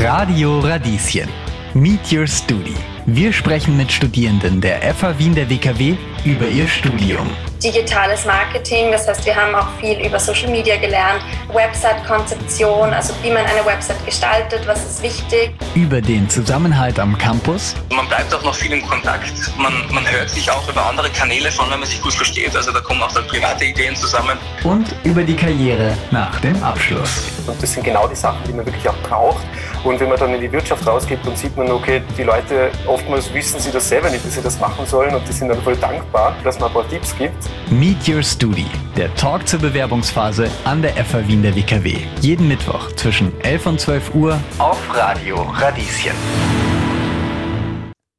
Radio 0.00 0.60
Radieschen. 0.60 1.28
Meet 1.72 2.12
Your 2.12 2.26
Studi. 2.26 2.74
Wir 3.06 3.32
sprechen 3.32 3.78
mit 3.78 3.90
Studierenden 3.90 4.60
der 4.60 4.82
FH 4.94 5.18
Wien 5.18 5.34
der 5.34 5.48
WKW 5.48 5.96
über 6.26 6.48
ihr 6.48 6.66
Studium. 6.66 7.30
Digitales 7.62 8.26
Marketing, 8.26 8.90
das 8.90 9.06
heißt, 9.06 9.24
wir 9.24 9.34
haben 9.34 9.54
auch 9.54 9.68
viel 9.80 10.04
über 10.04 10.18
Social 10.18 10.50
Media 10.50 10.76
gelernt, 10.76 11.22
Website-Konzeption, 11.52 12.92
also 12.92 13.14
wie 13.22 13.30
man 13.30 13.46
eine 13.46 13.64
Website 13.64 14.04
gestaltet, 14.04 14.66
was 14.66 14.84
ist 14.84 15.02
wichtig. 15.02 15.52
Über 15.76 16.00
den 16.00 16.28
Zusammenhalt 16.28 16.98
am 16.98 17.16
Campus. 17.16 17.76
Man 17.94 18.08
bleibt 18.08 18.34
auch 18.34 18.42
noch 18.42 18.54
viel 18.54 18.72
in 18.72 18.82
Kontakt. 18.82 19.32
Man, 19.56 19.72
man 19.92 20.04
hört 20.10 20.28
sich 20.28 20.50
auch 20.50 20.68
über 20.68 20.84
andere 20.84 21.08
Kanäle, 21.10 21.50
von 21.52 21.70
wenn 21.70 21.78
man 21.78 21.88
sich 21.88 22.02
gut 22.02 22.12
versteht. 22.12 22.54
Also 22.56 22.72
da 22.72 22.80
kommen 22.80 23.02
auch 23.02 23.12
dann 23.12 23.26
private 23.28 23.64
Ideen 23.64 23.94
zusammen. 23.94 24.36
Und 24.64 24.94
über 25.04 25.22
die 25.22 25.36
Karriere 25.36 25.96
nach 26.10 26.40
dem 26.40 26.60
Abschluss. 26.62 27.22
Und 27.46 27.62
das 27.62 27.72
sind 27.72 27.84
genau 27.84 28.08
die 28.08 28.16
Sachen, 28.16 28.40
die 28.48 28.52
man 28.52 28.66
wirklich 28.66 28.88
auch 28.88 28.96
braucht. 29.08 29.44
Und 29.84 30.00
wenn 30.00 30.08
man 30.08 30.18
dann 30.18 30.34
in 30.34 30.40
die 30.40 30.50
Wirtschaft 30.50 30.84
rausgeht, 30.84 31.20
dann 31.24 31.36
sieht 31.36 31.56
man, 31.56 31.70
okay, 31.70 32.02
die 32.18 32.24
Leute, 32.24 32.72
oftmals 32.86 33.32
wissen 33.32 33.60
sie 33.60 33.70
das 33.70 33.88
selber 33.88 34.10
nicht, 34.10 34.24
dass 34.24 34.34
sie 34.34 34.42
das 34.42 34.58
machen 34.58 34.84
sollen 34.84 35.14
und 35.14 35.26
die 35.28 35.32
sind 35.32 35.48
dann 35.48 35.62
voll 35.62 35.76
dankbar, 35.76 36.15
dass 36.42 36.58
man 36.58 36.68
ein 36.68 36.74
paar 36.74 36.88
Tipps 36.88 37.16
gibt. 37.16 37.36
Meet 37.70 38.08
Your 38.08 38.22
Studi, 38.22 38.66
der 38.96 39.14
Talk 39.16 39.46
zur 39.46 39.60
Bewerbungsphase 39.60 40.50
an 40.64 40.82
der 40.82 40.92
FH 40.92 41.28
Wien 41.28 41.42
der 41.42 41.54
WKW. 41.54 41.96
Jeden 42.20 42.48
Mittwoch 42.48 42.90
zwischen 42.92 43.38
11 43.42 43.66
und 43.66 43.80
12 43.80 44.14
Uhr 44.14 44.40
auf 44.58 44.96
Radio 44.96 45.42
Radieschen. 45.42 46.16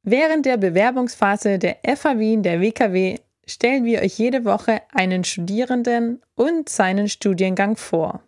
Während 0.04 0.46
der 0.46 0.56
Bewerbungsphase 0.56 1.58
der 1.58 1.78
FH 1.84 2.18
Wien 2.18 2.42
der 2.42 2.60
WKW 2.60 3.18
stellen 3.46 3.84
wir 3.84 4.00
euch 4.00 4.18
jede 4.18 4.44
Woche 4.44 4.82
einen 4.94 5.24
Studierenden 5.24 6.22
und 6.34 6.68
seinen 6.68 7.08
Studiengang 7.08 7.76
vor. 7.76 8.22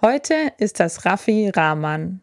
Heute 0.00 0.34
ist 0.58 0.80
das 0.80 1.04
Raffi 1.04 1.50
Rahman. 1.54 2.20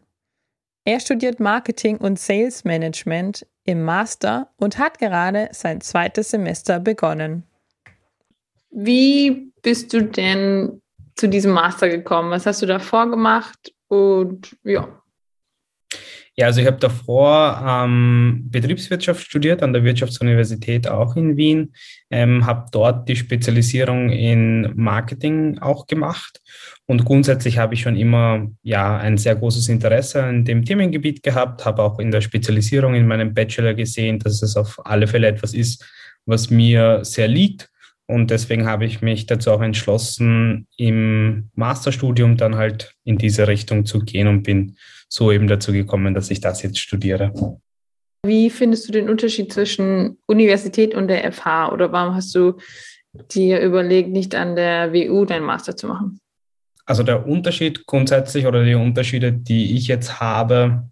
Er 0.90 0.98
studiert 0.98 1.38
Marketing 1.38 1.98
und 1.98 2.18
Sales 2.18 2.64
Management 2.64 3.46
im 3.62 3.84
Master 3.84 4.50
und 4.56 4.76
hat 4.76 4.98
gerade 4.98 5.48
sein 5.52 5.80
zweites 5.80 6.30
Semester 6.30 6.80
begonnen. 6.80 7.44
Wie 8.72 9.52
bist 9.62 9.92
du 9.92 10.02
denn 10.02 10.82
zu 11.14 11.28
diesem 11.28 11.52
Master 11.52 11.88
gekommen? 11.88 12.32
Was 12.32 12.44
hast 12.44 12.62
du 12.62 12.66
davor 12.66 13.08
gemacht? 13.08 13.72
Und 13.86 14.56
ja. 14.64 14.99
Ja, 16.36 16.46
also 16.46 16.60
ich 16.60 16.66
habe 16.66 16.78
davor 16.78 17.62
ähm, 17.66 18.44
Betriebswirtschaft 18.50 19.22
studiert 19.22 19.62
an 19.62 19.72
der 19.72 19.84
Wirtschaftsuniversität 19.84 20.88
auch 20.88 21.16
in 21.16 21.36
Wien, 21.36 21.74
ähm, 22.10 22.46
habe 22.46 22.66
dort 22.72 23.08
die 23.08 23.16
Spezialisierung 23.16 24.10
in 24.10 24.72
Marketing 24.76 25.58
auch 25.58 25.86
gemacht 25.86 26.40
und 26.86 27.04
grundsätzlich 27.04 27.58
habe 27.58 27.74
ich 27.74 27.82
schon 27.82 27.96
immer 27.96 28.48
ja 28.62 28.96
ein 28.96 29.18
sehr 29.18 29.36
großes 29.36 29.68
Interesse 29.68 30.22
an 30.22 30.44
dem 30.44 30.64
Themengebiet 30.64 31.22
gehabt, 31.22 31.64
habe 31.64 31.82
auch 31.82 31.98
in 31.98 32.10
der 32.10 32.20
Spezialisierung 32.20 32.94
in 32.94 33.06
meinem 33.06 33.34
Bachelor 33.34 33.74
gesehen, 33.74 34.18
dass 34.18 34.42
es 34.42 34.56
auf 34.56 34.80
alle 34.86 35.08
Fälle 35.08 35.26
etwas 35.26 35.52
ist, 35.52 35.84
was 36.26 36.48
mir 36.48 37.04
sehr 37.04 37.28
liegt. 37.28 37.70
Und 38.10 38.30
deswegen 38.30 38.66
habe 38.66 38.84
ich 38.84 39.02
mich 39.02 39.26
dazu 39.26 39.52
auch 39.52 39.62
entschlossen, 39.62 40.66
im 40.76 41.50
Masterstudium 41.54 42.36
dann 42.36 42.56
halt 42.56 42.94
in 43.04 43.18
diese 43.18 43.46
Richtung 43.46 43.86
zu 43.86 44.00
gehen 44.00 44.26
und 44.26 44.42
bin 44.42 44.76
so 45.08 45.30
eben 45.30 45.46
dazu 45.46 45.72
gekommen, 45.72 46.12
dass 46.12 46.30
ich 46.30 46.40
das 46.40 46.62
jetzt 46.62 46.80
studiere. 46.80 47.32
Wie 48.26 48.50
findest 48.50 48.88
du 48.88 48.92
den 48.92 49.08
Unterschied 49.08 49.52
zwischen 49.52 50.18
Universität 50.26 50.94
und 50.94 51.08
der 51.08 51.32
FH? 51.32 51.72
Oder 51.72 51.92
warum 51.92 52.14
hast 52.14 52.34
du 52.34 52.58
dir 53.32 53.60
überlegt, 53.60 54.10
nicht 54.10 54.34
an 54.34 54.56
der 54.56 54.92
WU 54.92 55.24
deinen 55.24 55.44
Master 55.44 55.76
zu 55.76 55.86
machen? 55.86 56.20
Also 56.86 57.04
der 57.04 57.26
Unterschied 57.26 57.86
grundsätzlich 57.86 58.46
oder 58.46 58.64
die 58.64 58.74
Unterschiede, 58.74 59.32
die 59.32 59.76
ich 59.76 59.86
jetzt 59.86 60.20
habe, 60.20 60.90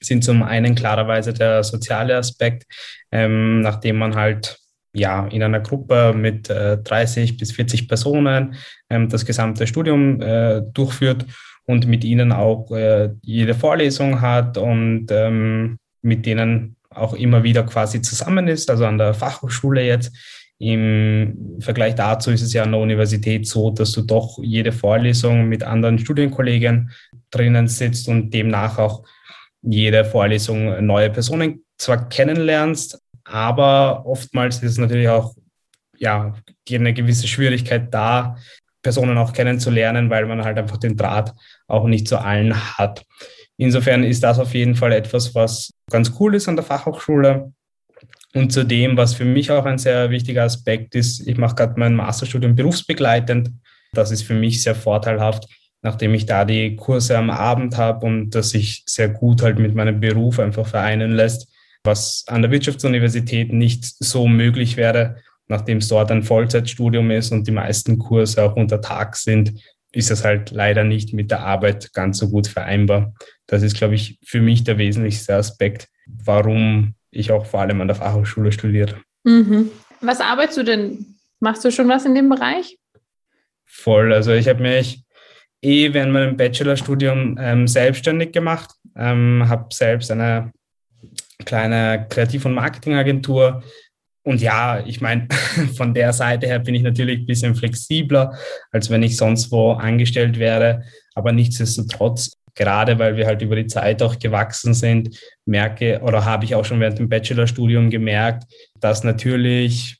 sind 0.00 0.22
zum 0.22 0.42
einen 0.42 0.74
klarerweise 0.74 1.32
der 1.32 1.64
soziale 1.64 2.16
Aspekt, 2.16 2.64
ähm, 3.10 3.60
nachdem 3.60 3.96
man 3.96 4.14
halt 4.14 4.61
ja 4.92 5.26
in 5.26 5.42
einer 5.42 5.60
Gruppe 5.60 6.12
mit 6.14 6.50
äh, 6.50 6.78
30 6.78 7.36
bis 7.36 7.52
40 7.52 7.88
Personen 7.88 8.54
ähm, 8.90 9.08
das 9.08 9.24
gesamte 9.24 9.66
Studium 9.66 10.20
äh, 10.20 10.62
durchführt 10.72 11.26
und 11.64 11.86
mit 11.86 12.04
ihnen 12.04 12.32
auch 12.32 12.70
äh, 12.72 13.10
jede 13.22 13.54
Vorlesung 13.54 14.20
hat 14.20 14.58
und 14.58 15.06
ähm, 15.10 15.78
mit 16.02 16.26
denen 16.26 16.76
auch 16.90 17.14
immer 17.14 17.42
wieder 17.42 17.62
quasi 17.62 18.02
zusammen 18.02 18.48
ist, 18.48 18.70
also 18.70 18.84
an 18.84 18.98
der 18.98 19.14
Fachhochschule 19.14 19.82
jetzt. 19.84 20.12
Im 20.58 21.56
Vergleich 21.58 21.96
dazu 21.96 22.30
ist 22.30 22.42
es 22.42 22.52
ja 22.52 22.62
an 22.62 22.72
der 22.72 22.80
Universität 22.80 23.48
so, 23.48 23.70
dass 23.70 23.92
du 23.92 24.02
doch 24.02 24.38
jede 24.40 24.70
Vorlesung 24.70 25.48
mit 25.48 25.64
anderen 25.64 25.98
Studienkollegen 25.98 26.90
drinnen 27.30 27.66
sitzt 27.66 28.06
und 28.08 28.32
demnach 28.32 28.78
auch 28.78 29.02
jede 29.62 30.04
Vorlesung 30.04 30.84
neue 30.84 31.10
Personen 31.10 31.64
zwar 31.78 32.08
kennenlernst, 32.08 33.01
aber 33.24 34.04
oftmals 34.06 34.56
ist 34.62 34.72
es 34.72 34.78
natürlich 34.78 35.08
auch 35.08 35.34
ja, 35.98 36.34
eine 36.70 36.94
gewisse 36.94 37.28
Schwierigkeit 37.28 37.92
da, 37.92 38.36
Personen 38.82 39.16
auch 39.16 39.32
kennenzulernen, 39.32 40.10
weil 40.10 40.26
man 40.26 40.44
halt 40.44 40.58
einfach 40.58 40.76
den 40.76 40.96
Draht 40.96 41.32
auch 41.68 41.86
nicht 41.86 42.08
zu 42.08 42.18
allen 42.18 42.54
hat. 42.76 43.04
Insofern 43.56 44.02
ist 44.02 44.22
das 44.22 44.38
auf 44.38 44.54
jeden 44.54 44.74
Fall 44.74 44.92
etwas, 44.92 45.34
was 45.34 45.72
ganz 45.90 46.12
cool 46.18 46.34
ist 46.34 46.48
an 46.48 46.56
der 46.56 46.64
Fachhochschule 46.64 47.52
und 48.34 48.52
zudem, 48.52 48.96
was 48.96 49.14
für 49.14 49.24
mich 49.24 49.50
auch 49.50 49.64
ein 49.64 49.78
sehr 49.78 50.10
wichtiger 50.10 50.44
Aspekt 50.44 50.94
ist, 50.94 51.26
ich 51.26 51.36
mache 51.36 51.54
gerade 51.54 51.78
mein 51.78 51.94
Masterstudium 51.94 52.54
berufsbegleitend. 52.54 53.50
Das 53.92 54.10
ist 54.10 54.22
für 54.22 54.34
mich 54.34 54.62
sehr 54.62 54.74
vorteilhaft, 54.74 55.46
nachdem 55.82 56.14
ich 56.14 56.24
da 56.24 56.44
die 56.44 56.76
Kurse 56.76 57.18
am 57.18 57.28
Abend 57.28 57.76
habe 57.76 58.06
und 58.06 58.30
das 58.30 58.50
sich 58.50 58.84
sehr 58.86 59.10
gut 59.10 59.42
halt 59.42 59.58
mit 59.58 59.74
meinem 59.74 60.00
Beruf 60.00 60.38
einfach 60.38 60.66
vereinen 60.66 61.12
lässt, 61.12 61.51
was 61.84 62.24
an 62.28 62.42
der 62.42 62.50
Wirtschaftsuniversität 62.50 63.52
nicht 63.52 63.84
so 63.84 64.28
möglich 64.28 64.76
wäre, 64.76 65.16
nachdem 65.48 65.78
es 65.78 65.88
dort 65.88 66.10
ein 66.10 66.22
Vollzeitstudium 66.22 67.10
ist 67.10 67.32
und 67.32 67.46
die 67.46 67.52
meisten 67.52 67.98
Kurse 67.98 68.42
auch 68.42 68.56
unter 68.56 68.80
Tag 68.80 69.16
sind, 69.16 69.52
ist 69.92 70.10
es 70.10 70.24
halt 70.24 70.50
leider 70.50 70.84
nicht 70.84 71.12
mit 71.12 71.30
der 71.30 71.40
Arbeit 71.40 71.92
ganz 71.92 72.18
so 72.18 72.30
gut 72.30 72.46
vereinbar. 72.46 73.14
Das 73.46 73.62
ist, 73.62 73.76
glaube 73.76 73.94
ich, 73.94 74.18
für 74.24 74.40
mich 74.40 74.64
der 74.64 74.78
wesentlichste 74.78 75.34
Aspekt, 75.34 75.88
warum 76.06 76.94
ich 77.10 77.30
auch 77.30 77.44
vor 77.44 77.60
allem 77.60 77.80
an 77.80 77.88
der 77.88 77.96
Fachhochschule 77.96 78.52
studiert. 78.52 78.96
Mhm. 79.24 79.70
Was 80.00 80.20
arbeitest 80.20 80.58
du 80.58 80.64
denn? 80.64 81.16
Machst 81.40 81.64
du 81.64 81.70
schon 81.70 81.88
was 81.88 82.06
in 82.06 82.14
dem 82.14 82.28
Bereich? 82.28 82.78
Voll. 83.66 84.12
Also 84.12 84.32
ich 84.32 84.48
habe 84.48 84.62
mich 84.62 85.04
eh 85.60 85.92
während 85.92 86.12
meinem 86.12 86.36
Bachelorstudium 86.36 87.36
ähm, 87.38 87.68
selbstständig 87.68 88.32
gemacht, 88.32 88.70
ähm, 88.96 89.44
habe 89.48 89.66
selbst 89.72 90.10
eine 90.10 90.52
kleine 91.44 92.06
Kreativ- 92.08 92.44
und 92.44 92.54
Marketingagentur. 92.54 93.62
Und 94.24 94.40
ja, 94.40 94.84
ich 94.86 95.00
meine, 95.00 95.28
von 95.76 95.94
der 95.94 96.12
Seite 96.12 96.46
her 96.46 96.60
bin 96.60 96.74
ich 96.74 96.82
natürlich 96.82 97.20
ein 97.20 97.26
bisschen 97.26 97.54
flexibler, 97.54 98.36
als 98.70 98.90
wenn 98.90 99.02
ich 99.02 99.16
sonst 99.16 99.50
wo 99.50 99.72
angestellt 99.72 100.38
wäre. 100.38 100.82
Aber 101.14 101.32
nichtsdestotrotz 101.32 102.32
gerade 102.54 102.98
weil 102.98 103.16
wir 103.16 103.26
halt 103.26 103.42
über 103.42 103.56
die 103.56 103.66
Zeit 103.66 104.02
auch 104.02 104.18
gewachsen 104.18 104.74
sind, 104.74 105.18
merke 105.46 106.00
oder 106.02 106.24
habe 106.24 106.44
ich 106.44 106.54
auch 106.54 106.64
schon 106.64 106.80
während 106.80 106.98
dem 106.98 107.08
Bachelorstudium 107.08 107.90
gemerkt, 107.90 108.44
dass 108.80 109.04
natürlich 109.04 109.98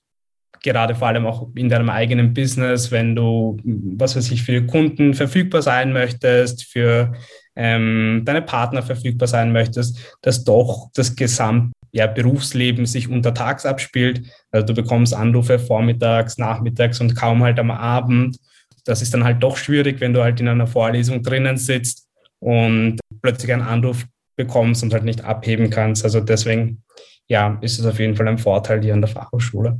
gerade 0.63 0.95
vor 0.95 1.09
allem 1.09 1.27
auch 1.27 1.49
in 1.57 1.69
deinem 1.69 1.91
eigenen 1.91 2.35
Business, 2.35 2.91
wenn 2.93 3.17
du, 3.17 3.57
was 3.65 4.15
weiß 4.17 4.31
ich, 4.31 4.43
für 4.43 4.65
Kunden 4.65 5.15
verfügbar 5.15 5.63
sein 5.63 5.93
möchtest, 5.93 6.65
für 6.65 7.15
ähm, 7.57 8.23
deine 8.25 8.43
Partner 8.43 8.83
verfügbar 8.83 9.29
sein 9.29 9.53
möchtest, 9.53 9.99
dass 10.23 10.45
doch 10.45 10.91
das 10.95 11.17
Gesamt 11.17 11.73
ja, 11.93 12.07
Berufsleben 12.07 12.87
sich 12.87 13.09
untertags 13.09 13.67
abspielt. 13.67 14.23
Also 14.51 14.69
du 14.69 14.75
bekommst 14.75 15.15
Anrufe 15.15 15.59
vormittags, 15.59 16.39
nachmittags 16.39 17.01
und 17.01 17.15
kaum 17.15 17.43
halt 17.43 17.59
am 17.59 17.71
Abend. 17.71 18.39
Das 18.85 19.03
ist 19.03 19.13
dann 19.15 19.25
halt 19.25 19.43
doch 19.43 19.57
schwierig, 19.57 20.01
wenn 20.01 20.15
du 20.15 20.23
halt 20.23 20.41
in 20.41 20.49
einer 20.49 20.67
Vorlesung 20.67 21.23
drinnen 21.23 21.59
sitzt 21.59 22.09
und 22.41 22.99
plötzlich 23.21 23.53
einen 23.53 23.63
Anruf 23.63 24.07
bekommst 24.37 24.83
und 24.83 24.93
halt 24.95 25.05
nicht 25.05 25.23
abheben 25.23 25.71
kannst. 25.71 26.03
Also 26.05 26.21
deswegen, 26.21 26.83
ja, 27.29 27.59
ist 27.61 27.79
es 27.79 27.87
auf 27.87 28.01
jeden 28.01 28.17
Fall 28.17 28.27
ein 28.27 28.39
Vorteil 28.39 28.83
hier 28.83 28.95
an 28.95 29.03
der 29.03 29.11
Fachhochschule. 29.11 29.79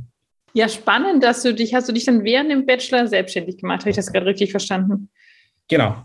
Ja, 0.53 0.69
spannend, 0.69 1.23
dass 1.23 1.41
du 1.41 1.53
dich, 1.53 1.73
hast 1.73 1.89
du 1.89 1.93
dich 1.93 2.05
dann 2.05 2.23
während 2.23 2.51
dem 2.51 2.67
Bachelor 2.67 3.07
selbstständig 3.07 3.57
gemacht? 3.57 3.81
Habe 3.81 3.89
ich 3.89 3.95
das 3.95 4.13
gerade 4.13 4.27
richtig 4.27 4.51
verstanden? 4.51 5.09
Genau. 5.67 5.95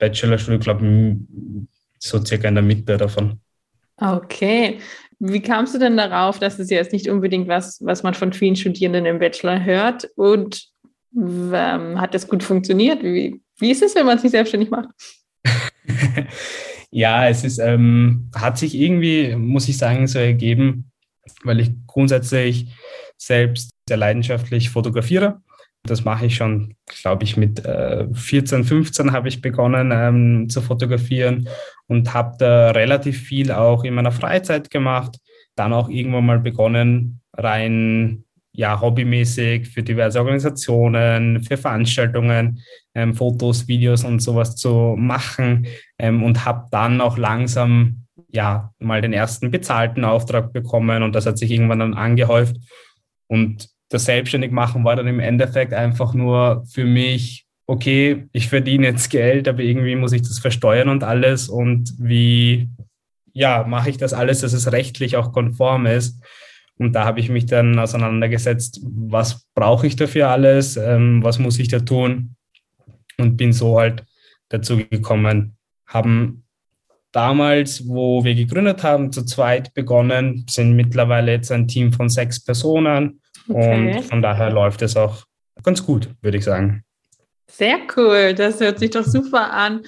Bachelorstudium, 0.00 0.60
glaube 0.60 1.16
so 2.00 2.24
circa 2.24 2.48
in 2.48 2.54
der 2.54 2.64
Mitte 2.64 2.96
davon. 2.96 3.38
Okay. 3.96 4.78
Wie 5.18 5.42
kamst 5.42 5.74
du 5.74 5.78
denn 5.78 5.96
darauf, 5.98 6.38
dass 6.38 6.58
es 6.58 6.70
jetzt 6.70 6.92
nicht 6.92 7.08
unbedingt 7.08 7.46
was, 7.46 7.78
was 7.84 8.02
man 8.02 8.14
von 8.14 8.32
vielen 8.32 8.56
Studierenden 8.56 9.04
im 9.04 9.18
Bachelor 9.18 9.62
hört? 9.62 10.10
Und 10.16 10.66
ähm, 11.14 12.00
hat 12.00 12.14
das 12.14 12.26
gut 12.26 12.42
funktioniert? 12.42 13.02
Wie, 13.02 13.40
wie 13.58 13.70
ist 13.70 13.82
es, 13.82 13.94
wenn 13.94 14.06
man 14.06 14.18
sich 14.18 14.30
selbstständig 14.30 14.70
macht? 14.70 14.88
ja, 16.90 17.28
es 17.28 17.44
ist, 17.44 17.58
ähm, 17.58 18.30
hat 18.34 18.56
sich 18.56 18.74
irgendwie, 18.74 19.36
muss 19.36 19.68
ich 19.68 19.76
sagen, 19.76 20.06
so 20.06 20.18
ergeben, 20.18 20.90
weil 21.44 21.60
ich 21.60 21.70
grundsätzlich 21.86 22.68
selbst 23.18 23.70
sehr 23.86 23.98
leidenschaftlich 23.98 24.70
fotografiere. 24.70 25.42
Das 25.84 26.04
mache 26.04 26.26
ich 26.26 26.36
schon, 26.36 26.74
glaube 26.86 27.24
ich, 27.24 27.36
mit 27.36 27.64
äh, 27.64 28.06
14, 28.12 28.64
15 28.64 29.12
habe 29.12 29.28
ich 29.28 29.40
begonnen 29.40 29.90
ähm, 29.92 30.48
zu 30.48 30.60
fotografieren 30.60 31.48
und 31.86 32.12
habe 32.12 32.36
da 32.38 32.70
relativ 32.72 33.20
viel 33.20 33.50
auch 33.50 33.84
in 33.84 33.94
meiner 33.94 34.12
Freizeit 34.12 34.70
gemacht. 34.70 35.16
Dann 35.56 35.72
auch 35.72 35.88
irgendwann 35.88 36.26
mal 36.26 36.38
begonnen, 36.38 37.20
rein 37.32 38.24
ja, 38.52 38.80
hobbymäßig 38.80 39.68
für 39.68 39.82
diverse 39.82 40.18
Organisationen, 40.18 41.42
für 41.42 41.56
Veranstaltungen, 41.56 42.60
ähm, 42.94 43.14
Fotos, 43.14 43.68
Videos 43.68 44.04
und 44.04 44.20
sowas 44.20 44.56
zu 44.56 44.96
machen 44.98 45.66
ähm, 45.98 46.22
und 46.22 46.44
habe 46.44 46.66
dann 46.70 47.00
auch 47.00 47.16
langsam 47.16 48.06
ja 48.28 48.72
mal 48.78 49.00
den 49.00 49.12
ersten 49.12 49.50
bezahlten 49.50 50.04
Auftrag 50.04 50.52
bekommen 50.52 51.02
und 51.02 51.14
das 51.14 51.26
hat 51.26 51.38
sich 51.38 51.50
irgendwann 51.50 51.78
dann 51.78 51.94
angehäuft 51.94 52.56
und 53.28 53.68
das 53.90 54.06
selbstständig 54.06 54.50
machen 54.52 54.84
war 54.84 54.96
dann 54.96 55.06
im 55.06 55.20
Endeffekt 55.20 55.74
einfach 55.74 56.14
nur 56.14 56.64
für 56.66 56.84
mich 56.84 57.46
okay, 57.70 58.26
ich 58.32 58.48
verdiene 58.48 58.88
jetzt 58.88 59.10
Geld, 59.10 59.46
aber 59.46 59.60
irgendwie 59.60 59.94
muss 59.94 60.10
ich 60.10 60.22
das 60.22 60.40
versteuern 60.40 60.88
und 60.88 61.04
alles. 61.04 61.48
Und 61.48 61.94
wie 61.98 62.68
ja, 63.32 63.64
mache 63.64 63.90
ich 63.90 63.96
das 63.96 64.12
alles, 64.12 64.40
dass 64.40 64.52
es 64.52 64.72
rechtlich 64.72 65.16
auch 65.16 65.32
konform 65.32 65.86
ist. 65.86 66.20
Und 66.78 66.94
da 66.94 67.04
habe 67.04 67.20
ich 67.20 67.28
mich 67.28 67.46
dann 67.46 67.78
auseinandergesetzt, 67.78 68.80
was 68.82 69.46
brauche 69.54 69.86
ich 69.86 69.94
dafür 69.94 70.30
alles, 70.30 70.76
ähm, 70.76 71.22
was 71.22 71.38
muss 71.38 71.60
ich 71.60 71.68
da 71.68 71.78
tun? 71.78 72.34
Und 73.18 73.36
bin 73.36 73.52
so 73.52 73.78
halt 73.78 74.04
dazu 74.48 74.78
gekommen, 74.78 75.56
haben 75.86 76.42
damals, 77.12 77.86
wo 77.86 78.24
wir 78.24 78.34
gegründet 78.34 78.82
haben, 78.82 79.12
zu 79.12 79.24
zweit 79.24 79.74
begonnen, 79.74 80.44
sind 80.50 80.74
mittlerweile 80.74 81.30
jetzt 81.32 81.52
ein 81.52 81.68
Team 81.68 81.92
von 81.92 82.08
sechs 82.08 82.42
Personen 82.42 83.20
okay. 83.50 83.96
und 83.96 84.04
von 84.04 84.22
daher 84.22 84.50
läuft 84.50 84.82
es 84.82 84.96
auch 84.96 85.24
ganz 85.62 85.84
gut, 85.84 86.08
würde 86.22 86.38
ich 86.38 86.44
sagen. 86.44 86.84
Sehr 87.50 87.78
cool, 87.96 88.34
das 88.34 88.60
hört 88.60 88.78
sich 88.78 88.90
doch 88.90 89.04
super 89.04 89.52
an. 89.52 89.82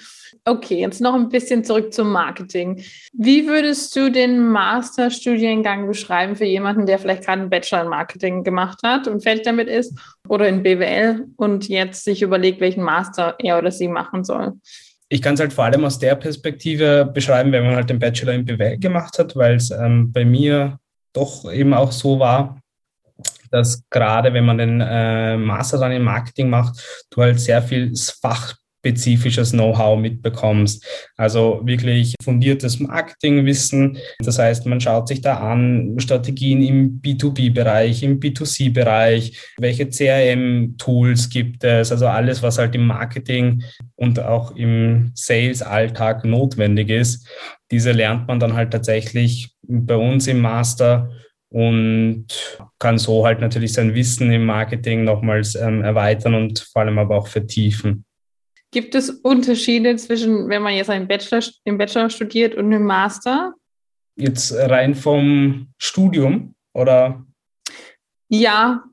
Okay, 0.45 0.81
jetzt 0.81 1.01
noch 1.01 1.15
ein 1.15 1.29
bisschen 1.29 1.63
zurück 1.63 1.95
zum 1.95 2.11
Marketing. 2.11 2.83
Wie 3.13 3.47
würdest 3.47 3.95
du 3.95 4.11
den 4.11 4.49
Masterstudiengang 4.49 5.87
beschreiben 5.87 6.35
für 6.35 6.45
jemanden, 6.45 6.87
der 6.87 6.99
vielleicht 6.99 7.25
gerade 7.25 7.43
einen 7.43 7.51
Bachelor 7.51 7.83
in 7.83 7.89
Marketing 7.89 8.43
gemacht 8.43 8.81
hat 8.83 9.07
und 9.07 9.23
fertig 9.23 9.45
damit 9.45 9.69
ist 9.69 9.97
oder 10.29 10.49
in 10.49 10.65
BWL 10.65 11.27
und 11.37 11.69
jetzt 11.69 12.03
sich 12.03 12.23
überlegt, 12.23 12.61
welchen 12.61 12.83
Master 12.83 13.37
er 13.39 13.59
oder 13.59 13.71
sie 13.71 13.87
machen 13.87 14.25
soll? 14.25 14.55
Ich 15.09 15.23
kann 15.23 15.35
es 15.35 15.41
halt 15.41 15.53
vor 15.53 15.65
allem 15.65 15.85
aus 15.85 15.99
der 16.01 16.17
Perspektive 16.17 17.09
beschreiben, 17.13 17.53
wenn 17.53 17.65
man 17.65 17.77
halt 17.77 17.91
den 17.91 18.01
Bachelor 18.01 18.33
in 18.33 18.45
BWL 18.45 18.79
gemacht 18.79 19.19
hat, 19.21 19.37
weil 19.37 19.57
es 19.57 19.71
ähm, 19.71 20.11
bei 20.11 20.25
mir 20.25 20.79
doch 21.13 21.53
eben 21.53 21.75
auch 21.75 21.93
so 21.93 22.19
war, 22.19 22.62
dass 23.53 23.85
gerade 23.91 24.33
wenn 24.33 24.45
man 24.45 24.59
den 24.59 24.81
äh, 24.81 25.37
Master 25.37 25.79
dann 25.79 25.93
im 25.93 26.03
Marketing 26.03 26.51
macht, 26.51 27.07
du 27.11 27.23
halt 27.23 27.39
sehr 27.39 27.63
viel 27.63 27.93
Fach 28.21 28.55
spezifisches 28.83 29.53
Know-how 29.53 29.97
mitbekommst. 29.97 30.85
Also 31.17 31.61
wirklich 31.63 32.17
fundiertes 32.23 32.81
Marketingwissen. 32.81 33.97
Das 34.19 34.41
heißt, 34.41 34.67
man 34.67 34.81
schaut 34.81 35.07
sich 35.07 35.21
da 35.21 35.37
an 35.37 35.95
Strategien 35.99 36.63
im 36.63 37.01
B2B-Bereich, 37.01 38.03
im 38.03 38.19
B2C-Bereich, 38.19 39.39
welche 39.59 39.89
CRM-Tools 39.89 41.31
gibt 41.31 41.63
es, 41.63 41.93
also 41.93 42.09
alles, 42.09 42.43
was 42.43 42.59
halt 42.59 42.75
im 42.75 42.87
Marketing 42.87 43.63
und 43.95 44.19
auch 44.19 44.57
im 44.57 45.13
Sales-Alltag 45.15 46.25
notwendig 46.25 46.91
ist. 46.91 47.29
Diese 47.71 47.93
lernt 47.93 48.27
man 48.27 48.41
dann 48.41 48.55
halt 48.55 48.73
tatsächlich 48.73 49.55
bei 49.63 49.97
uns 49.97 50.27
im 50.27 50.41
Master 50.41 51.09
und 51.53 52.27
kann 52.79 52.99
so 52.99 53.25
halt 53.25 53.41
natürlich 53.41 53.73
sein 53.73 53.95
Wissen 53.95 54.33
im 54.33 54.47
Marketing 54.47 55.05
nochmals 55.05 55.55
ähm, 55.55 55.83
erweitern 55.83 56.35
und 56.35 56.59
vor 56.59 56.83
allem 56.83 56.99
aber 56.99 57.17
auch 57.17 57.29
vertiefen. 57.29 58.05
Gibt 58.71 58.95
es 58.95 59.11
Unterschiede 59.11 59.97
zwischen, 59.97 60.49
wenn 60.49 60.63
man 60.63 60.75
jetzt 60.75 60.89
einen 60.89 61.07
Bachelor, 61.07 61.43
im 61.65 61.77
Bachelor 61.77 62.09
studiert 62.09 62.55
und 62.55 62.73
im 62.73 62.85
Master? 62.85 63.53
Jetzt 64.17 64.55
rein 64.55 64.95
vom 64.95 65.69
Studium 65.79 66.55
oder? 66.73 67.25
Ja. 68.29 68.85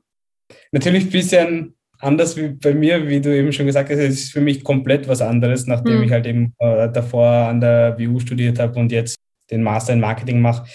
Natürlich 0.72 1.04
ein 1.04 1.10
bisschen 1.10 1.74
anders 1.98 2.36
wie 2.36 2.48
bei 2.48 2.74
mir, 2.74 3.08
wie 3.08 3.20
du 3.20 3.34
eben 3.34 3.52
schon 3.52 3.66
gesagt 3.66 3.90
hast, 3.90 3.98
es 3.98 4.14
ist 4.14 4.32
für 4.32 4.40
mich 4.40 4.64
komplett 4.64 5.06
was 5.08 5.20
anderes, 5.20 5.66
nachdem 5.66 5.98
hm. 5.98 6.02
ich 6.04 6.12
halt 6.12 6.26
eben 6.26 6.54
äh, 6.58 6.90
davor 6.90 7.26
an 7.26 7.60
der 7.60 7.96
WU 7.98 8.18
studiert 8.18 8.58
habe 8.58 8.78
und 8.78 8.92
jetzt 8.92 9.16
den 9.50 9.62
Master 9.62 9.92
in 9.92 10.00
Marketing 10.00 10.40
mache. 10.40 10.66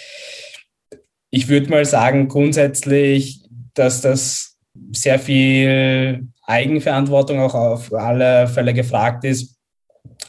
Ich 1.30 1.48
würde 1.48 1.70
mal 1.70 1.86
sagen, 1.86 2.28
grundsätzlich, 2.28 3.42
dass 3.74 4.02
das 4.02 4.58
sehr 4.92 5.20
viel 5.20 6.28
Eigenverantwortung 6.44 7.40
auch 7.40 7.56
auf 7.56 7.94
alle 7.94 8.48
Fälle 8.48 8.74
gefragt 8.74 9.24
ist. 9.24 9.56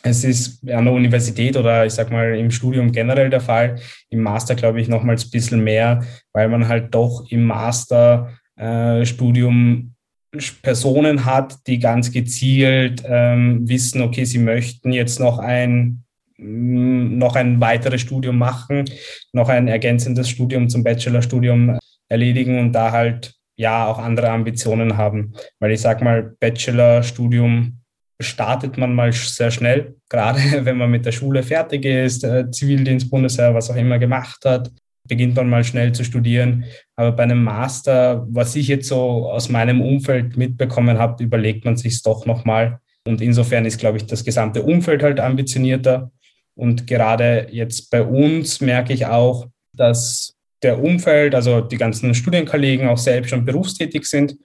Es 0.02 0.24
ist 0.24 0.68
an 0.68 0.84
der 0.84 0.94
Universität 0.94 1.56
oder 1.56 1.86
ich 1.86 1.92
sag 1.92 2.10
mal 2.10 2.36
im 2.36 2.50
Studium 2.50 2.90
generell 2.92 3.30
der 3.30 3.40
Fall. 3.40 3.76
Im 4.08 4.22
Master 4.22 4.54
glaube 4.54 4.80
ich 4.80 4.88
nochmals 4.88 5.26
ein 5.26 5.30
bisschen 5.30 5.64
mehr, 5.64 6.04
weil 6.32 6.48
man 6.48 6.68
halt 6.68 6.94
doch 6.94 7.26
im 7.30 7.44
Masterstudium 7.44 9.94
äh, 10.32 10.38
Personen 10.62 11.24
hat, 11.24 11.66
die 11.66 11.78
ganz 11.78 12.12
gezielt 12.12 13.02
ähm, 13.06 13.68
wissen, 13.68 14.02
okay, 14.02 14.24
sie 14.24 14.38
möchten 14.38 14.92
jetzt 14.92 15.18
noch 15.18 15.38
ein 15.38 16.04
noch 16.38 17.34
ein 17.34 17.60
weiteres 17.60 18.00
Studium 18.00 18.38
machen, 18.38 18.84
noch 19.32 19.48
ein 19.48 19.68
ergänzendes 19.68 20.28
Studium 20.28 20.68
zum 20.68 20.84
Bachelorstudium 20.84 21.78
erledigen 22.08 22.58
und 22.58 22.72
da 22.72 22.92
halt 22.92 23.34
ja 23.56 23.86
auch 23.86 23.98
andere 23.98 24.30
Ambitionen 24.30 24.96
haben. 24.96 25.32
Weil 25.60 25.72
ich 25.72 25.80
sage 25.80 26.04
mal, 26.04 26.34
Bachelorstudium 26.40 27.78
startet 28.20 28.78
man 28.78 28.94
mal 28.94 29.12
sehr 29.12 29.50
schnell, 29.50 29.96
gerade 30.08 30.40
wenn 30.64 30.76
man 30.76 30.90
mit 30.90 31.06
der 31.06 31.12
Schule 31.12 31.42
fertig 31.42 31.84
ist, 31.84 32.24
äh, 32.24 32.50
Zivildienst, 32.50 33.10
Bundeswehr, 33.10 33.54
was 33.54 33.70
auch 33.70 33.76
immer 33.76 33.98
gemacht 33.98 34.44
hat, 34.44 34.70
beginnt 35.08 35.36
man 35.36 35.48
mal 35.48 35.64
schnell 35.64 35.92
zu 35.92 36.04
studieren. 36.04 36.64
Aber 36.96 37.12
bei 37.12 37.22
einem 37.22 37.42
Master, 37.42 38.26
was 38.28 38.56
ich 38.56 38.68
jetzt 38.68 38.88
so 38.88 39.30
aus 39.30 39.48
meinem 39.48 39.80
Umfeld 39.80 40.36
mitbekommen 40.36 40.98
habe, 40.98 41.22
überlegt 41.22 41.64
man 41.64 41.76
sich 41.76 41.94
es 41.94 42.02
doch 42.02 42.26
nochmal. 42.26 42.80
Und 43.06 43.20
insofern 43.20 43.64
ist, 43.66 43.78
glaube 43.78 43.98
ich, 43.98 44.06
das 44.06 44.24
gesamte 44.24 44.62
Umfeld 44.62 45.02
halt 45.02 45.20
ambitionierter. 45.20 46.10
Und 46.56 46.86
gerade 46.86 47.48
jetzt 47.50 47.90
bei 47.90 48.02
uns 48.02 48.60
merke 48.60 48.92
ich 48.92 49.06
auch, 49.06 49.46
dass 49.72 50.34
der 50.62 50.82
Umfeld, 50.82 51.34
also 51.34 51.60
die 51.60 51.76
ganzen 51.76 52.14
Studienkollegen 52.14 52.88
auch 52.88 52.98
selbst 52.98 53.30
schon 53.30 53.44
berufstätig 53.44 54.06
sind. 54.06 54.36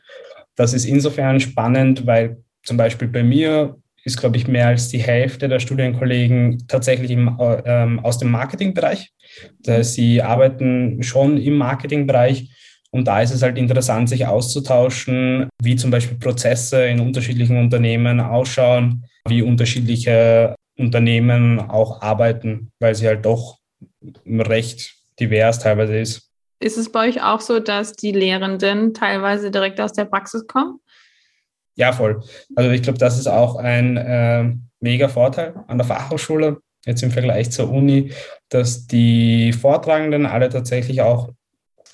Das 0.56 0.74
ist 0.74 0.86
insofern 0.86 1.40
spannend, 1.40 2.06
weil 2.06 2.44
zum 2.63 2.78
Beispiel 2.78 3.08
bei 3.08 3.24
mir 3.24 3.78
ist, 4.04 4.19
glaube 4.19 4.38
ich, 4.38 4.48
mehr 4.48 4.68
als 4.68 4.90
die 4.90 5.02
Hälfte 5.02 5.48
der 5.48 5.60
Studienkollegen 5.60 6.66
tatsächlich 6.68 7.12
im, 7.12 7.38
ähm, 7.66 8.00
aus 8.00 8.18
dem 8.18 8.31
Marketingbereich. 8.31 9.12
Das 9.59 9.78
heißt, 9.78 9.94
sie 9.94 10.21
arbeiten 10.21 11.02
schon 11.04 11.38
im 11.38 11.56
Marketingbereich 11.56 12.50
und 12.92 13.07
da 13.07 13.21
ist 13.21 13.31
es 13.31 13.42
halt 13.42 13.57
interessant, 13.57 14.09
sich 14.09 14.26
auszutauschen, 14.26 15.47
wie 15.62 15.76
zum 15.78 15.92
Beispiel 15.92 16.18
Prozesse 16.18 16.85
in 16.88 17.00
unterschiedlichen 17.00 17.57
Unternehmen 17.57 18.19
ausschauen, 18.19 19.06
wie 19.28 19.42
unterschiedliche 19.42 20.56
Unternehmen 20.81 21.59
auch 21.59 22.02
arbeiten, 22.02 22.71
weil 22.80 22.95
sie 22.95 23.07
halt 23.07 23.26
doch 23.26 23.57
recht 24.26 24.95
divers 25.19 25.59
teilweise 25.59 25.97
ist. 25.97 26.30
Ist 26.59 26.78
es 26.78 26.92
bei 26.92 27.09
euch 27.09 27.23
auch 27.23 27.42
so, 27.42 27.59
dass 27.59 27.94
die 27.94 28.11
Lehrenden 28.11 28.94
teilweise 28.94 29.50
direkt 29.50 29.80
aus 29.80 29.94
der 29.94 30.06
Praxis 30.06 30.45
kommen? 30.45 30.80
Ja, 31.76 31.94
voll. 31.94 32.21
Also 32.56 32.69
ich 32.71 32.83
glaube, 32.83 33.00
das 33.00 33.18
ist 33.18 33.28
auch 33.28 33.56
ein 33.56 33.97
äh, 33.97 34.54
mega 34.80 35.07
Vorteil 35.07 35.56
an 35.68 35.78
der 35.78 35.88
Fachhochschule, 35.88 36.57
jetzt 36.85 37.02
im 37.02 37.11
Vergleich 37.11 37.52
zur 37.52 37.71
Uni, 37.71 38.11
dass 38.50 38.85
die 38.85 39.54
Vortragenden 39.54 40.26
alle 40.26 40.50
tatsächlich 40.50 41.02
auch 41.02 41.30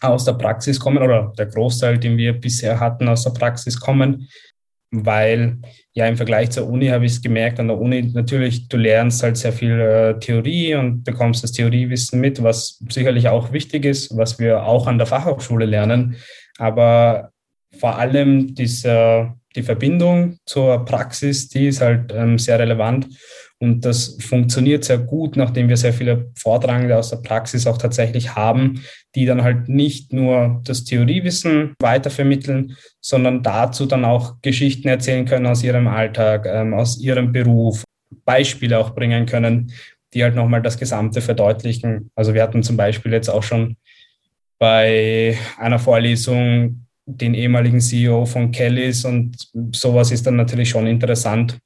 aus 0.01 0.25
der 0.25 0.33
Praxis 0.33 0.79
kommen 0.79 1.01
oder 1.01 1.33
der 1.37 1.45
Großteil, 1.47 1.97
den 1.97 2.17
wir 2.17 2.33
bisher 2.33 2.79
hatten, 2.79 3.07
aus 3.07 3.23
der 3.23 3.31
Praxis 3.31 3.79
kommen 3.79 4.27
weil 4.91 5.57
ja 5.93 6.07
im 6.07 6.15
Vergleich 6.15 6.51
zur 6.51 6.67
Uni 6.67 6.87
habe 6.87 7.05
ich 7.05 7.13
es 7.13 7.21
gemerkt, 7.21 7.59
an 7.59 7.67
der 7.67 7.77
Uni 7.77 8.03
natürlich, 8.13 8.67
du 8.69 8.77
lernst 8.77 9.21
halt 9.23 9.37
sehr 9.37 9.51
viel 9.51 9.79
äh, 9.79 10.19
Theorie 10.19 10.75
und 10.75 11.03
bekommst 11.03 11.43
das 11.43 11.51
Theoriewissen 11.51 12.19
mit, 12.19 12.41
was 12.41 12.81
sicherlich 12.89 13.27
auch 13.27 13.51
wichtig 13.51 13.85
ist, 13.85 14.15
was 14.15 14.39
wir 14.39 14.63
auch 14.63 14.87
an 14.87 14.97
der 14.97 15.07
Fachhochschule 15.07 15.65
lernen. 15.65 16.15
Aber 16.57 17.31
vor 17.77 17.97
allem 17.97 18.55
diese, 18.55 19.33
die 19.55 19.63
Verbindung 19.63 20.37
zur 20.45 20.85
Praxis, 20.85 21.49
die 21.49 21.67
ist 21.67 21.81
halt 21.81 22.13
ähm, 22.15 22.39
sehr 22.39 22.59
relevant. 22.59 23.07
Und 23.59 23.85
das 23.85 24.17
funktioniert 24.19 24.83
sehr 24.83 24.99
gut, 24.99 25.35
nachdem 25.35 25.67
wir 25.67 25.77
sehr 25.77 25.93
viele 25.93 26.31
Vortragende 26.35 26.95
aus 26.95 27.09
der 27.09 27.17
Praxis 27.17 27.65
auch 27.65 27.77
tatsächlich 27.77 28.35
haben, 28.35 28.83
die 29.15 29.25
dann 29.25 29.43
halt 29.43 29.67
nicht 29.67 30.13
nur 30.13 30.61
das 30.63 30.83
Theoriewissen 30.83 31.73
weitervermitteln, 31.81 32.77
sondern 33.01 33.41
dazu 33.41 33.87
dann 33.87 34.05
auch 34.05 34.35
Geschichten 34.43 34.87
erzählen 34.87 35.25
können 35.25 35.47
aus 35.47 35.63
ihrem 35.63 35.87
Alltag, 35.87 36.45
ähm, 36.47 36.73
aus 36.75 36.99
ihrem 36.99 37.31
Beruf, 37.31 37.83
Beispiele 38.25 38.79
auch 38.79 38.91
bringen 38.91 39.25
können, 39.25 39.71
die 40.13 40.23
halt 40.23 40.35
nochmal 40.35 40.61
das 40.61 40.77
Gesamte 40.77 41.21
verdeutlichen. 41.21 42.11
Also 42.15 42.33
wir 42.33 42.43
hatten 42.43 42.63
zum 42.63 42.77
Beispiel 42.77 43.11
jetzt 43.11 43.29
auch 43.29 43.43
schon 43.43 43.75
bei 44.59 45.37
einer 45.57 45.79
Vorlesung 45.79 46.85
den 47.05 47.33
ehemaligen 47.33 47.79
CEO 47.79 48.25
von 48.25 48.51
Kellys 48.51 49.05
und 49.05 49.49
sowas 49.73 50.11
ist 50.11 50.27
dann 50.27 50.35
natürlich 50.35 50.69
schon 50.69 50.87
interessant, 50.87 51.57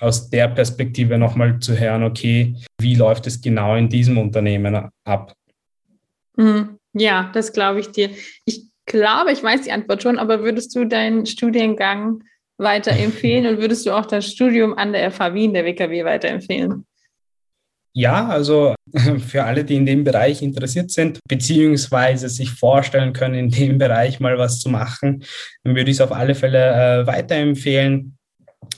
aus 0.00 0.30
der 0.30 0.48
Perspektive 0.48 1.18
nochmal 1.18 1.58
zu 1.58 1.78
hören, 1.78 2.04
okay, 2.04 2.54
wie 2.80 2.94
läuft 2.94 3.26
es 3.26 3.40
genau 3.40 3.74
in 3.76 3.88
diesem 3.88 4.18
Unternehmen 4.18 4.90
ab? 5.04 5.32
Mhm. 6.36 6.78
Ja, 6.94 7.30
das 7.34 7.52
glaube 7.52 7.80
ich 7.80 7.90
dir. 7.90 8.10
Ich 8.44 8.68
glaube, 8.86 9.32
ich 9.32 9.42
weiß 9.42 9.62
die 9.62 9.72
Antwort 9.72 10.02
schon, 10.02 10.18
aber 10.18 10.42
würdest 10.42 10.74
du 10.74 10.84
deinen 10.84 11.26
Studiengang 11.26 12.22
weiterempfehlen 12.58 13.46
und 13.54 13.58
würdest 13.60 13.86
du 13.86 13.92
auch 13.92 14.06
das 14.06 14.26
Studium 14.26 14.74
an 14.74 14.92
der 14.92 15.10
FH 15.10 15.34
Wien, 15.34 15.54
der 15.54 15.64
WKW, 15.64 16.04
weiterempfehlen? 16.04 16.84
Ja, 17.94 18.28
also 18.28 18.74
für 19.26 19.44
alle, 19.44 19.64
die 19.64 19.74
in 19.74 19.86
dem 19.86 20.04
Bereich 20.04 20.42
interessiert 20.42 20.90
sind, 20.90 21.18
beziehungsweise 21.28 22.28
sich 22.28 22.50
vorstellen 22.50 23.12
können, 23.12 23.34
in 23.34 23.50
dem 23.50 23.78
Bereich 23.78 24.20
mal 24.20 24.38
was 24.38 24.60
zu 24.60 24.68
machen, 24.68 25.24
dann 25.64 25.74
würde 25.74 25.90
ich 25.90 25.96
es 25.96 26.00
auf 26.00 26.12
alle 26.12 26.34
Fälle 26.34 27.02
äh, 27.02 27.06
weiterempfehlen. 27.06 28.17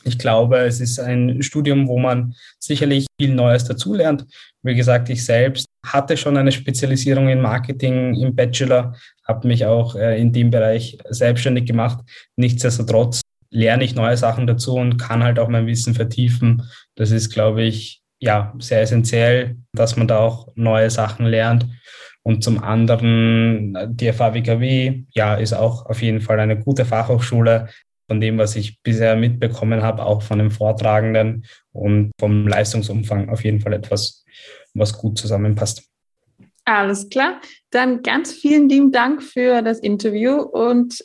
Ich 0.05 0.19
glaube, 0.19 0.59
es 0.59 0.81
ist 0.81 0.99
ein 0.99 1.43
Studium, 1.43 1.87
wo 1.89 1.99
man 1.99 2.35
sicherlich 2.59 3.07
viel 3.21 3.35
Neues 3.35 3.65
dazulernt. 3.65 4.27
Wie 4.63 4.75
gesagt, 4.75 5.09
ich 5.11 5.25
selbst 5.25 5.67
hatte 5.87 6.17
schon 6.17 6.37
eine 6.37 6.53
Spezialisierung 6.53 7.29
in 7.29 7.41
Marketing 7.41 8.15
im 8.15 8.35
Bachelor, 8.35 8.95
habe 9.27 9.49
mich 9.49 9.65
auch 9.65 9.95
äh, 9.95 10.21
in 10.21 10.33
dem 10.33 10.51
Bereich 10.51 10.99
selbstständig 11.09 11.67
gemacht. 11.67 12.05
Nichtsdestotrotz 12.37 13.21
lerne 13.51 13.85
ich 13.85 13.95
neue 13.95 14.17
Sachen 14.17 14.47
dazu 14.47 14.75
und 14.75 14.99
kann 14.99 15.23
halt 15.23 15.39
auch 15.39 15.49
mein 15.49 15.67
Wissen 15.67 15.95
vertiefen. 15.95 16.63
Das 16.95 17.11
ist, 17.11 17.31
glaube 17.31 17.63
ich, 17.63 18.03
ja, 18.21 18.55
sehr 18.59 18.83
essentiell, 18.83 19.57
dass 19.73 19.97
man 19.97 20.07
da 20.07 20.19
auch 20.19 20.49
neue 20.55 20.91
Sachen 20.91 21.27
lernt. 21.27 21.67
Und 22.23 22.45
zum 22.45 22.63
anderen, 22.63 23.77
die 23.97 24.13
FAWKW, 24.13 25.05
ja, 25.11 25.35
ist 25.35 25.55
auch 25.55 25.87
auf 25.87 26.03
jeden 26.03 26.21
Fall 26.21 26.39
eine 26.39 26.59
gute 26.59 26.85
Fachhochschule, 26.85 27.69
von 28.11 28.21
dem, 28.21 28.39
was 28.39 28.57
ich 28.57 28.83
bisher 28.83 29.15
mitbekommen 29.15 29.83
habe, 29.83 30.05
auch 30.05 30.21
von 30.21 30.41
den 30.41 30.51
Vortragenden 30.51 31.45
und 31.71 32.11
vom 32.19 32.49
Leistungsumfang 32.49 33.29
auf 33.29 33.45
jeden 33.45 33.61
Fall 33.61 33.73
etwas, 33.73 34.25
was 34.75 34.99
gut 34.99 35.17
zusammenpasst. 35.17 35.85
Alles 36.65 37.09
klar. 37.09 37.41
Dann 37.71 38.03
ganz 38.03 38.33
vielen 38.33 38.69
lieben 38.69 38.91
Dank 38.91 39.23
für 39.23 39.63
das 39.63 39.79
Interview 39.79 40.41
und 40.41 41.05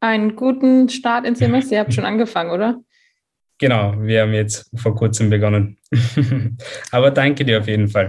einen 0.00 0.34
guten 0.34 0.88
Start 0.88 1.24
ins 1.24 1.38
Semester. 1.38 1.74
Ihr 1.74 1.80
habt 1.82 1.94
schon 1.94 2.04
angefangen, 2.04 2.50
oder? 2.50 2.80
Genau, 3.58 3.94
wir 4.00 4.22
haben 4.22 4.32
jetzt 4.32 4.68
vor 4.74 4.96
kurzem 4.96 5.30
begonnen. 5.30 5.78
Aber 6.90 7.12
danke 7.12 7.44
dir 7.44 7.60
auf 7.60 7.68
jeden 7.68 7.86
Fall. 7.86 8.08